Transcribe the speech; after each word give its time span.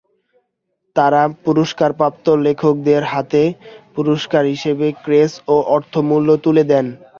তাঁরা 0.95 1.21
পুরস্কারপ্রাপ্ত 1.45 2.25
লেখকদের 2.45 3.01
হাতে 3.11 3.41
পুরস্কার 3.95 4.43
হিসেবে 4.53 4.87
ক্রেস্ট 5.03 5.37
ও 5.47 5.75
অর্থমূল্য 5.75 6.29
তুলে 6.43 6.63
দেন। 6.71 6.85